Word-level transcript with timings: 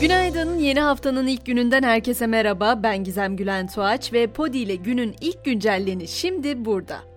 Günaydın. 0.00 0.58
Yeni 0.58 0.80
haftanın 0.80 1.26
ilk 1.26 1.46
gününden 1.46 1.82
herkese 1.82 2.26
merhaba. 2.26 2.82
Ben 2.82 3.04
Gizem 3.04 3.36
Gülen 3.36 3.66
Tuğaç 3.66 4.12
ve 4.12 4.26
Podi 4.26 4.58
ile 4.58 4.74
günün 4.74 5.16
ilk 5.20 5.44
güncelleni 5.44 6.08
şimdi 6.08 6.64
burada. 6.64 7.07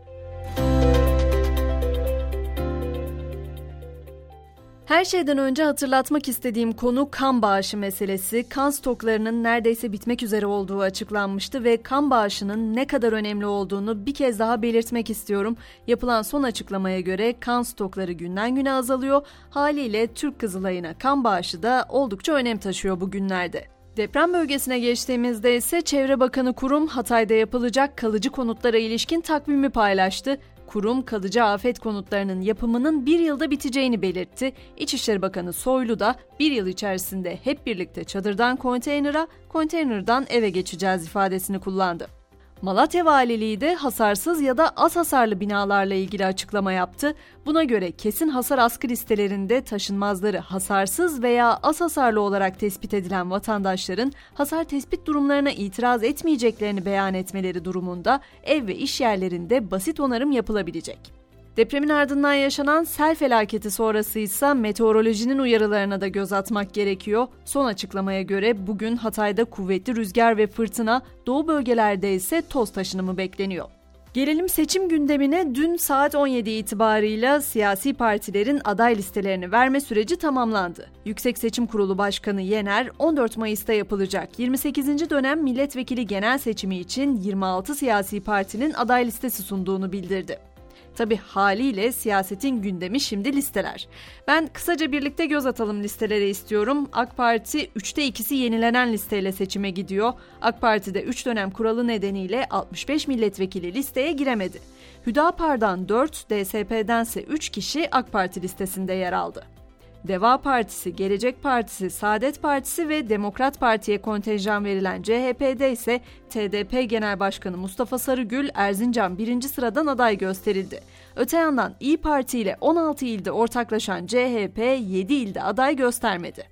Her 4.92 5.06
şeyden 5.06 5.38
önce 5.38 5.64
hatırlatmak 5.64 6.28
istediğim 6.28 6.74
konu 6.74 7.08
kan 7.12 7.42
bağışı 7.42 7.78
meselesi. 7.78 8.50
Kan 8.50 8.70
stoklarının 8.70 9.44
neredeyse 9.44 9.92
bitmek 9.92 10.24
üzere 10.24 10.46
olduğu 10.46 10.82
açıklanmıştı 10.82 11.64
ve 11.64 11.82
kan 11.82 12.10
bağışının 12.10 12.76
ne 12.76 12.88
kadar 12.88 13.14
önemli 13.14 13.46
olduğunu 13.46 14.06
bir 14.06 14.14
kez 14.14 14.40
daha 14.40 14.62
belirtmek 14.62 15.10
istiyorum. 15.10 15.58
Yapılan 15.88 16.22
son 16.22 16.44
açıklamaya 16.44 17.00
göre 17.00 17.40
kan 17.40 17.64
stokları 17.64 18.12
günden 18.12 18.55
güne 18.55 18.72
azalıyor. 18.72 19.27
Haliyle 19.50 20.08
Türk 20.08 20.40
Kızılayı'na 20.40 20.98
kan 20.98 21.23
bağışı 21.23 21.64
da 21.64 21.86
oldukça 21.90 22.34
önem 22.34 22.58
taşıyor 22.58 23.02
bu 23.02 23.12
günlerde. 23.12 23.68
Deprem 23.98 24.34
bölgesine 24.34 24.80
geçtiğimizde 24.80 25.55
ise 25.55 25.82
Çevre 25.82 26.20
Bakanı 26.20 26.54
Kurum 26.54 26.88
Hatay'da 26.88 27.34
yapılacak 27.34 27.98
kalıcı 27.98 28.30
konutlara 28.30 28.78
ilişkin 28.78 29.22
takvimi 29.22 29.70
paylaştı. 29.70 30.38
Kurum 30.72 31.06
kalıcı 31.06 31.44
afet 31.44 31.80
konutlarının 31.80 32.42
yapımının 32.42 33.06
bir 33.06 33.20
yılda 33.20 33.52
biteceğini 33.52 34.02
belirtti. 34.02 34.54
İçişleri 34.78 35.22
Bakanı 35.22 35.54
Soylu 35.54 36.00
da 36.00 36.16
bir 36.40 36.52
yıl 36.52 36.68
içerisinde 36.68 37.40
hep 37.44 37.66
birlikte 37.66 38.04
çadırdan 38.04 38.56
konteynera, 38.58 39.28
konteynerdan 39.50 40.26
eve 40.30 40.50
geçeceğiz 40.50 41.06
ifadesini 41.06 41.60
kullandı. 41.60 42.21
Malatya 42.62 43.06
Valiliği 43.06 43.62
de 43.62 43.76
hasarsız 43.76 44.42
ya 44.42 44.58
da 44.58 44.70
az 44.70 44.96
hasarlı 44.96 45.40
binalarla 45.40 45.94
ilgili 45.94 46.26
açıklama 46.26 46.72
yaptı. 46.72 47.16
Buna 47.46 47.64
göre 47.64 47.92
kesin 47.92 48.28
hasar 48.28 48.58
askı 48.58 48.88
listelerinde 48.88 49.62
taşınmazları 49.62 50.38
hasarsız 50.38 51.24
veya 51.24 51.60
az 51.64 51.82
hasarlı 51.82 52.22
olarak 52.22 52.60
tespit 52.60 52.94
edilen 52.94 53.32
vatandaşların 53.32 54.12
hasar 54.34 54.63
tespit 54.63 55.05
durumlarına 55.05 55.52
itiraz 55.52 56.04
etmeyeceklerini 56.04 56.85
beyan 56.85 57.13
etmeleri 57.13 57.66
durumunda 57.66 58.22
ev 58.44 58.68
ve 58.68 58.76
iş 58.76 59.02
yerlerinde 59.02 59.72
basit 59.72 60.00
onarım 60.00 60.32
yapılabilecek. 60.32 61.21
Depremin 61.57 61.90
ardından 61.90 62.34
yaşanan 62.34 62.84
sel 62.84 63.16
felaketi 63.16 63.71
sonrası 63.71 64.19
ise 64.19 64.53
meteorolojinin 64.53 65.39
uyarılarına 65.39 66.02
da 66.02 66.07
göz 66.07 66.33
atmak 66.33 66.73
gerekiyor. 66.73 67.27
Son 67.45 67.66
açıklamaya 67.66 68.21
göre 68.21 68.67
bugün 68.67 68.95
Hatay'da 68.95 69.44
kuvvetli 69.45 69.95
rüzgar 69.95 70.38
ve 70.38 70.47
fırtına, 70.47 71.02
doğu 71.27 71.47
bölgelerde 71.47 72.13
ise 72.13 72.41
toz 72.49 72.72
taşınımı 72.72 73.17
bekleniyor. 73.17 73.66
Gelelim 74.13 74.49
seçim 74.49 74.89
gündemine 74.89 75.55
dün 75.55 75.75
saat 75.75 76.16
17 76.16 76.49
itibarıyla 76.49 77.41
siyasi 77.41 77.94
partilerin 77.94 78.61
aday 78.63 78.95
listelerini 78.95 79.52
verme 79.52 79.81
süreci 79.81 80.16
tamamlandı. 80.16 80.89
Yüksek 81.05 81.38
Seçim 81.38 81.67
Kurulu 81.67 81.97
Başkanı 81.97 82.41
Yener 82.41 82.89
14 82.99 83.38
Mayıs'ta 83.38 83.73
yapılacak 83.73 84.39
28. 84.39 85.09
dönem 85.09 85.44
milletvekili 85.44 86.07
genel 86.07 86.38
seçimi 86.38 86.77
için 86.77 87.16
26 87.16 87.75
siyasi 87.75 88.22
partinin 88.22 88.73
aday 88.73 89.05
listesi 89.05 89.44
sunduğunu 89.44 89.91
bildirdi. 89.91 90.52
Tabi 90.95 91.16
haliyle 91.16 91.92
siyasetin 91.92 92.61
gündemi 92.61 93.00
şimdi 93.00 93.34
listeler. 93.34 93.88
Ben 94.28 94.47
kısaca 94.47 94.92
birlikte 94.92 95.25
göz 95.25 95.45
atalım 95.45 95.84
listelere 95.84 96.30
istiyorum. 96.30 96.89
AK 96.94 97.17
Parti 97.17 97.66
3'te 97.66 98.08
2'si 98.08 98.34
yenilenen 98.34 98.94
listeyle 98.94 99.31
seçime 99.31 99.69
gidiyor. 99.69 100.14
AK 100.42 100.62
Parti'de 100.62 101.02
3 101.03 101.25
dönem 101.25 101.52
kuralı 101.52 101.88
nedeniyle 101.88 102.45
65 102.50 103.08
milletvekili 103.08 103.73
listeye 103.73 104.12
giremedi. 104.12 104.59
Hüdapar'dan 105.08 105.89
4, 105.89 106.30
DSP'dense 106.30 107.22
3 107.22 107.50
kişi 107.50 107.95
AK 107.95 108.12
Parti 108.12 108.42
listesinde 108.42 108.94
yer 108.94 109.14
aldı. 109.14 109.60
Deva 110.07 110.38
Partisi, 110.38 110.95
Gelecek 110.95 111.44
Partisi, 111.44 111.89
Saadet 111.89 112.41
Partisi 112.41 112.89
ve 112.89 113.09
Demokrat 113.09 113.59
Parti'ye 113.59 114.02
kontenjan 114.02 114.66
verilen 114.66 115.02
CHP'de 115.02 115.71
ise 115.71 116.02
TDP 116.30 116.89
Genel 116.89 117.19
Başkanı 117.19 117.57
Mustafa 117.57 117.97
Sarıgül 117.97 118.49
Erzincan 118.53 119.17
birinci 119.17 119.50
sıradan 119.50 119.88
aday 119.88 120.17
gösterildi. 120.17 120.81
Öte 121.16 121.38
yandan 121.38 121.75
İyi 121.79 121.97
Parti 121.97 122.39
ile 122.39 122.57
16 122.62 123.06
ilde 123.06 123.31
ortaklaşan 123.31 124.06
CHP 124.06 124.57
7 124.79 125.13
ilde 125.13 125.41
aday 125.41 125.75
göstermedi. 125.75 126.44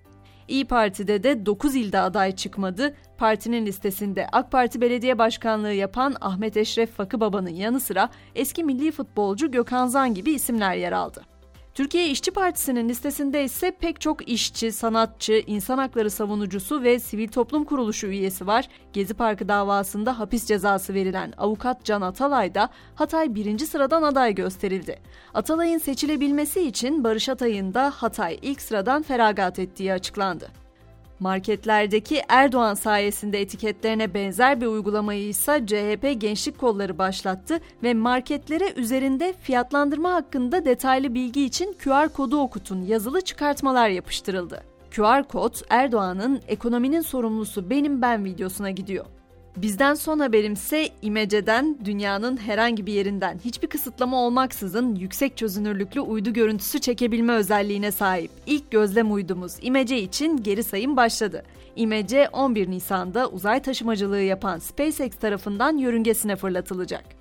İyi 0.47 0.65
Parti'de 0.65 1.23
de 1.23 1.45
9 1.45 1.75
ilde 1.75 1.99
aday 1.99 2.35
çıkmadı. 2.35 2.95
Partinin 3.17 3.65
listesinde 3.65 4.27
AK 4.31 4.51
Parti 4.51 4.81
Belediye 4.81 5.17
Başkanlığı 5.17 5.73
yapan 5.73 6.15
Ahmet 6.21 6.57
Eşref 6.57 6.91
Fakıbaba'nın 6.91 7.49
yanı 7.49 7.79
sıra 7.79 8.09
eski 8.35 8.63
milli 8.63 8.91
futbolcu 8.91 9.51
Gökhan 9.51 9.87
Zan 9.87 10.13
gibi 10.13 10.31
isimler 10.31 10.75
yer 10.75 10.91
aldı. 10.91 11.38
Türkiye 11.73 12.09
İşçi 12.09 12.31
Partisi'nin 12.31 12.89
listesinde 12.89 13.43
ise 13.43 13.71
pek 13.71 14.01
çok 14.01 14.29
işçi, 14.29 14.71
sanatçı, 14.71 15.43
insan 15.47 15.77
hakları 15.77 16.11
savunucusu 16.11 16.83
ve 16.83 16.99
sivil 16.99 17.27
toplum 17.27 17.65
kuruluşu 17.65 18.07
üyesi 18.07 18.47
var. 18.47 18.67
Gezi 18.93 19.13
Parkı 19.13 19.47
davasında 19.47 20.19
hapis 20.19 20.45
cezası 20.45 20.93
verilen 20.93 21.33
avukat 21.37 21.85
Can 21.85 22.01
Atalay 22.01 22.55
da 22.55 22.69
Hatay 22.95 23.35
birinci 23.35 23.67
sıradan 23.67 24.03
aday 24.03 24.35
gösterildi. 24.35 24.99
Atalay'ın 25.33 25.77
seçilebilmesi 25.77 26.61
için 26.61 27.03
Barış 27.03 27.29
Atay'ın 27.29 27.73
da 27.73 27.89
Hatay 27.89 28.39
ilk 28.41 28.61
sıradan 28.61 29.01
feragat 29.01 29.59
ettiği 29.59 29.93
açıklandı. 29.93 30.68
Marketlerdeki 31.19 32.21
Erdoğan 32.27 32.73
sayesinde 32.73 33.41
etiketlerine 33.41 34.13
benzer 34.13 34.61
bir 34.61 34.65
uygulamayı 34.65 35.27
ise 35.27 35.63
CHP 35.65 36.21
Gençlik 36.21 36.59
Kolları 36.59 36.97
başlattı 36.97 37.59
ve 37.83 37.93
marketlere 37.93 38.73
üzerinde 38.75 39.33
fiyatlandırma 39.41 40.13
hakkında 40.13 40.65
detaylı 40.65 41.13
bilgi 41.13 41.45
için 41.45 41.75
QR 41.83 42.09
kodu 42.09 42.39
okutun 42.39 42.81
yazılı 42.81 43.21
çıkartmalar 43.21 43.89
yapıştırıldı. 43.89 44.63
QR 44.95 45.23
kod 45.23 45.55
Erdoğan'ın 45.69 46.41
ekonominin 46.47 47.01
sorumlusu 47.01 47.69
benim 47.69 48.01
ben 48.01 48.25
videosuna 48.25 48.71
gidiyor. 48.71 49.05
Bizden 49.57 49.93
son 49.93 50.19
haberimse 50.19 50.89
İmece'den 51.01 51.77
dünyanın 51.85 52.37
herhangi 52.37 52.85
bir 52.85 52.93
yerinden 52.93 53.39
hiçbir 53.45 53.67
kısıtlama 53.67 54.17
olmaksızın 54.17 54.95
yüksek 54.95 55.37
çözünürlüklü 55.37 56.01
uydu 56.01 56.33
görüntüsü 56.33 56.79
çekebilme 56.79 57.33
özelliğine 57.33 57.91
sahip. 57.91 58.31
İlk 58.45 58.71
gözlem 58.71 59.13
uydumuz 59.13 59.53
İmece 59.61 60.01
için 60.01 60.43
geri 60.43 60.63
sayım 60.63 60.97
başladı. 60.97 61.43
İmece 61.75 62.29
11 62.29 62.69
Nisan'da 62.69 63.29
uzay 63.29 63.61
taşımacılığı 63.61 64.21
yapan 64.21 64.59
SpaceX 64.59 65.15
tarafından 65.15 65.77
yörüngesine 65.77 66.35
fırlatılacak. 66.35 67.18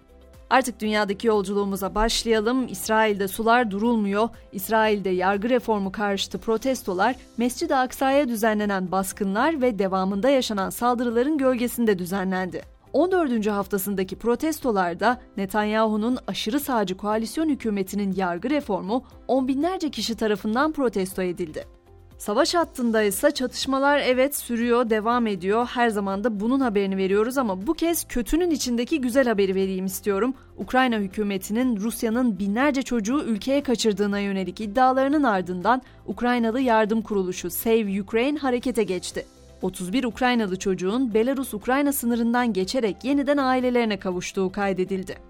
Artık 0.50 0.80
dünyadaki 0.80 1.26
yolculuğumuza 1.26 1.94
başlayalım. 1.94 2.68
İsrail'de 2.68 3.28
sular 3.28 3.70
durulmuyor. 3.70 4.28
İsrail'de 4.52 5.10
yargı 5.10 5.50
reformu 5.50 5.92
karşıtı 5.92 6.38
protestolar, 6.38 7.16
Mescid-i 7.36 7.74
Aksa'ya 7.74 8.28
düzenlenen 8.28 8.92
baskınlar 8.92 9.62
ve 9.62 9.78
devamında 9.78 10.30
yaşanan 10.30 10.70
saldırıların 10.70 11.38
gölgesinde 11.38 11.98
düzenlendi. 11.98 12.62
14. 12.92 13.46
haftasındaki 13.46 14.16
protestolarda 14.16 15.20
Netanyahu'nun 15.36 16.18
aşırı 16.26 16.60
sağcı 16.60 16.96
koalisyon 16.96 17.48
hükümetinin 17.48 18.12
yargı 18.12 18.50
reformu 18.50 19.04
on 19.28 19.48
binlerce 19.48 19.90
kişi 19.90 20.14
tarafından 20.14 20.72
protesto 20.72 21.22
edildi. 21.22 21.77
Savaş 22.18 22.54
hattında 22.54 23.02
ise 23.02 23.30
çatışmalar 23.30 23.98
evet 23.98 24.36
sürüyor, 24.36 24.90
devam 24.90 25.26
ediyor. 25.26 25.66
Her 25.66 25.88
zaman 25.88 26.24
da 26.24 26.40
bunun 26.40 26.60
haberini 26.60 26.96
veriyoruz 26.96 27.38
ama 27.38 27.66
bu 27.66 27.74
kez 27.74 28.08
kötünün 28.08 28.50
içindeki 28.50 29.00
güzel 29.00 29.26
haberi 29.28 29.54
vereyim 29.54 29.86
istiyorum. 29.86 30.34
Ukrayna 30.56 30.96
hükümetinin 30.96 31.76
Rusya'nın 31.76 32.38
binlerce 32.38 32.82
çocuğu 32.82 33.22
ülkeye 33.22 33.62
kaçırdığına 33.62 34.18
yönelik 34.18 34.60
iddialarının 34.60 35.22
ardından 35.22 35.82
Ukraynalı 36.06 36.60
yardım 36.60 37.02
kuruluşu 37.02 37.50
Save 37.50 38.02
Ukraine 38.02 38.38
harekete 38.38 38.82
geçti. 38.82 39.26
31 39.62 40.04
Ukraynalı 40.04 40.58
çocuğun 40.58 41.14
Belarus-Ukrayna 41.14 41.92
sınırından 41.92 42.52
geçerek 42.52 43.04
yeniden 43.04 43.36
ailelerine 43.36 43.98
kavuştuğu 43.98 44.52
kaydedildi. 44.52 45.27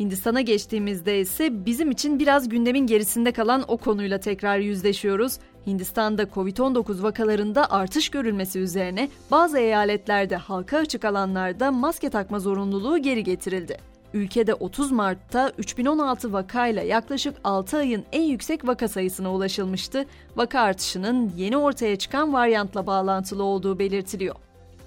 Hindistan'a 0.00 0.40
geçtiğimizde 0.40 1.20
ise 1.20 1.66
bizim 1.66 1.90
için 1.90 2.18
biraz 2.18 2.48
gündemin 2.48 2.86
gerisinde 2.86 3.32
kalan 3.32 3.64
o 3.68 3.76
konuyla 3.76 4.20
tekrar 4.20 4.58
yüzleşiyoruz. 4.58 5.38
Hindistan'da 5.66 6.22
Covid-19 6.22 7.02
vakalarında 7.02 7.70
artış 7.70 8.08
görülmesi 8.08 8.58
üzerine 8.58 9.08
bazı 9.30 9.58
eyaletlerde 9.58 10.36
halka 10.36 10.78
açık 10.78 11.04
alanlarda 11.04 11.72
maske 11.72 12.10
takma 12.10 12.38
zorunluluğu 12.38 12.98
geri 12.98 13.24
getirildi. 13.24 13.76
Ülkede 14.14 14.54
30 14.54 14.92
Mart'ta 14.92 15.52
3016 15.58 16.32
vakayla 16.32 16.82
yaklaşık 16.82 17.36
6 17.44 17.76
ayın 17.76 18.04
en 18.12 18.22
yüksek 18.22 18.66
vaka 18.66 18.88
sayısına 18.88 19.34
ulaşılmıştı. 19.34 20.04
Vaka 20.36 20.60
artışının 20.60 21.32
yeni 21.36 21.56
ortaya 21.56 21.96
çıkan 21.96 22.32
varyantla 22.32 22.86
bağlantılı 22.86 23.42
olduğu 23.42 23.78
belirtiliyor. 23.78 24.36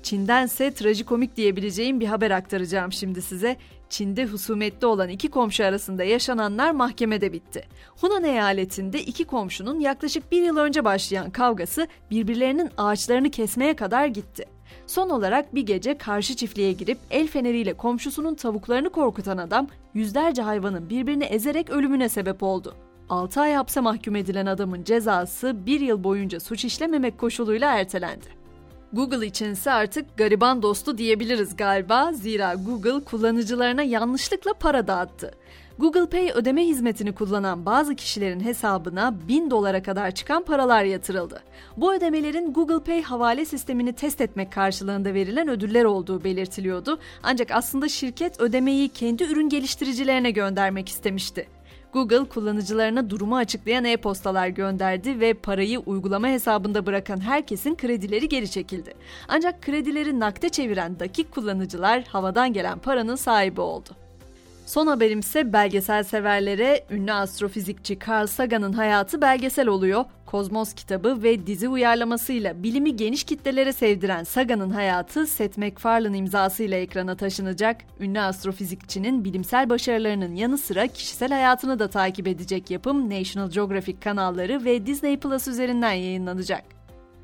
Çin'dense 0.04 0.74
trajikomik 0.74 1.36
diyebileceğim 1.38 2.00
bir 2.00 2.08
haber 2.08 2.32
aktaracağım 2.32 2.92
şimdi 2.92 3.22
size. 3.22 3.58
Çin'de 3.90 4.26
husumetli 4.26 4.88
olan 4.88 5.10
iki 5.10 5.30
komşu 5.30 5.66
arasında 5.66 6.04
yaşananlar 6.04 6.72
mahkemede 6.72 7.34
bitti. 7.34 7.64
Hunan 8.02 8.24
eyaletinde 8.24 9.02
iki 9.02 9.26
komşunun 9.26 9.80
yaklaşık 9.80 10.32
bir 10.32 10.42
yıl 10.42 10.58
önce 10.58 10.86
başlayan 10.86 11.30
kavgası 11.30 11.88
birbirlerinin 12.12 12.70
ağaçlarını 12.78 13.30
kesmeye 13.32 13.76
kadar 13.76 14.06
gitti. 14.06 14.46
Son 14.88 15.10
olarak 15.10 15.56
bir 15.56 15.62
gece 15.62 15.98
karşı 15.98 16.36
çiftliğe 16.36 16.72
girip 16.72 16.98
el 17.12 17.28
feneriyle 17.28 17.74
komşusunun 17.74 18.36
tavuklarını 18.36 18.90
korkutan 18.90 19.38
adam 19.38 19.68
yüzlerce 19.94 20.42
hayvanın 20.42 20.90
birbirini 20.90 21.24
ezerek 21.24 21.70
ölümüne 21.70 22.10
sebep 22.10 22.44
oldu. 22.44 22.76
6 23.10 23.42
ay 23.42 23.54
hapse 23.54 23.80
mahkum 23.80 24.16
edilen 24.16 24.46
adamın 24.46 24.84
cezası 24.84 25.66
1 25.66 25.80
yıl 25.80 26.04
boyunca 26.04 26.40
suç 26.40 26.66
işlememek 26.66 27.18
koşuluyla 27.18 27.80
ertelendi. 27.80 28.39
Google 28.94 29.28
içinse 29.28 29.72
artık 29.72 30.18
gariban 30.18 30.62
dostu 30.62 30.98
diyebiliriz 30.98 31.56
galiba. 31.56 32.14
Zira 32.14 32.54
Google 32.54 33.04
kullanıcılarına 33.04 33.84
yanlışlıkla 33.84 34.54
para 34.54 34.88
dağıttı. 34.88 35.32
Google 35.80 36.06
Pay 36.06 36.32
ödeme 36.36 36.66
hizmetini 36.68 37.12
kullanan 37.12 37.66
bazı 37.66 37.96
kişilerin 37.96 38.40
hesabına 38.40 39.16
1000 39.28 39.52
dolara 39.52 39.84
kadar 39.84 40.12
çıkan 40.12 40.44
paralar 40.44 40.84
yatırıldı. 40.84 41.44
Bu 41.78 41.94
ödemelerin 41.94 42.54
Google 42.54 42.84
Pay 42.84 43.02
havale 43.02 43.46
sistemini 43.46 43.94
test 43.94 44.22
etmek 44.22 44.52
karşılığında 44.52 45.14
verilen 45.14 45.48
ödüller 45.48 45.86
olduğu 45.86 46.24
belirtiliyordu. 46.24 47.00
Ancak 47.24 47.52
aslında 47.52 47.88
şirket 47.90 48.40
ödemeyi 48.40 48.90
kendi 48.90 49.24
ürün 49.24 49.50
geliştiricilerine 49.50 50.32
göndermek 50.32 50.90
istemişti. 50.90 51.48
Google 51.94 52.24
kullanıcılarına 52.24 53.10
durumu 53.10 53.38
açıklayan 53.38 53.86
e-postalar 53.86 54.48
gönderdi 54.48 55.20
ve 55.20 55.34
parayı 55.34 55.80
uygulama 55.80 56.28
hesabında 56.28 56.86
bırakan 56.86 57.20
herkesin 57.20 57.76
kredileri 57.76 58.30
geri 58.30 58.52
çekildi. 58.52 58.94
Ancak 59.28 59.62
kredileri 59.62 60.20
nakde 60.20 60.50
çeviren 60.50 61.00
dakik 61.00 61.32
kullanıcılar 61.32 62.04
havadan 62.04 62.54
gelen 62.54 62.80
paranın 62.80 63.16
sahibi 63.16 63.62
oldu. 63.62 63.90
Son 64.70 64.88
haberimse 64.88 65.54
belgesel 65.54 66.04
severlere 66.04 66.86
ünlü 66.92 67.14
astrofizikçi 67.14 68.00
Carl 68.08 68.28
Sagan'ın 68.28 68.74
hayatı 68.74 69.22
belgesel 69.22 69.68
oluyor. 69.68 70.06
Kozmos 70.26 70.74
kitabı 70.74 71.24
ve 71.24 71.48
dizi 71.48 71.70
uyarlamasıyla 71.70 72.64
bilimi 72.64 72.96
geniş 72.96 73.24
kitlelere 73.24 73.74
sevdiren 73.74 74.24
Sagan'ın 74.24 74.70
hayatı 74.70 75.28
Seth 75.28 75.58
MacFarlane 75.58 76.18
imzasıyla 76.18 76.78
ekrana 76.78 77.16
taşınacak. 77.16 77.78
Ünlü 78.00 78.20
astrofizikçinin 78.20 79.26
bilimsel 79.26 79.70
başarılarının 79.70 80.36
yanı 80.36 80.58
sıra 80.58 80.88
kişisel 80.88 81.30
hayatını 81.30 81.80
da 81.80 81.88
takip 81.88 82.28
edecek 82.28 82.72
yapım 82.72 83.10
National 83.10 83.52
Geographic 83.52 84.00
kanalları 84.00 84.66
ve 84.66 84.86
Disney 84.86 85.20
Plus 85.20 85.48
üzerinden 85.48 85.94
yayınlanacak. 85.94 86.79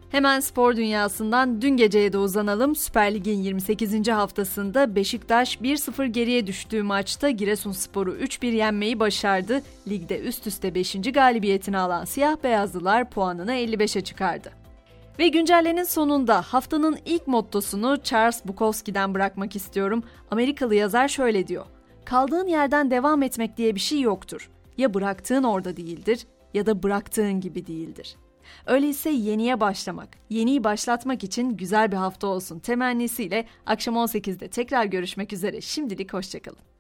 Hemen 0.10 0.40
spor 0.40 0.76
dünyasından 0.76 1.62
dün 1.62 1.78
geceye 1.78 2.14
de 2.14 2.18
uzanalım. 2.18 2.76
Süper 2.76 3.14
Lig'in 3.14 3.44
28. 3.44 4.08
haftasında 4.08 4.96
Beşiktaş 4.96 5.56
1-0 5.56 6.06
geriye 6.06 6.48
düştüğü 6.48 6.84
maçta 6.84 7.30
Giresunspor'u 7.30 8.16
3-1 8.16 8.46
yenmeyi 8.46 9.00
başardı. 9.00 9.62
Ligde 9.88 10.20
üst 10.20 10.48
üste 10.48 10.76
5. 10.76 10.96
galibiyetini 11.14 11.78
alan 11.78 12.06
siyah 12.06 12.44
beyazlılar 12.44 13.10
puanını 13.10 13.52
55'e 13.52 14.02
çıkardı. 14.02 14.52
Ve 15.20 15.28
güncellenin 15.28 15.84
sonunda 15.84 16.42
haftanın 16.42 16.98
ilk 17.06 17.28
mottosunu 17.28 17.98
Charles 18.04 18.46
Bukowski'den 18.46 19.14
bırakmak 19.14 19.56
istiyorum. 19.56 20.04
Amerikalı 20.32 20.76
yazar 20.76 21.08
şöyle 21.08 21.48
diyor. 21.48 21.66
Kaldığın 22.06 22.48
yerden 22.48 22.92
devam 22.92 23.24
etmek 23.24 23.58
diye 23.58 23.76
bir 23.76 23.80
şey 23.80 24.02
yoktur. 24.02 24.50
Ya 24.78 24.94
bıraktığın 24.94 25.44
orada 25.44 25.78
değildir 25.78 26.28
ya 26.54 26.66
da 26.66 26.84
bıraktığın 26.84 27.42
gibi 27.42 27.68
değildir. 27.68 28.16
Öyleyse 28.66 29.10
yeniye 29.10 29.60
başlamak, 29.60 30.10
yeniyi 30.30 30.64
başlatmak 30.64 31.24
için 31.24 31.58
güzel 31.58 31.92
bir 31.92 31.98
hafta 31.98 32.28
olsun 32.28 32.60
temennisiyle 32.60 33.46
akşam 33.66 33.96
18'de 33.96 34.48
tekrar 34.48 34.86
görüşmek 34.86 35.34
üzere. 35.34 35.62
Şimdilik 35.62 36.14
hoşçakalın. 36.14 36.75